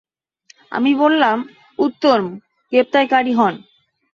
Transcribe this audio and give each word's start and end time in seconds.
আমি 0.71 0.91
বললাম, 0.95 1.37
উত্তম 1.79 2.21
গ্রেফতারকারী 2.71 3.33
হন। 3.33 3.53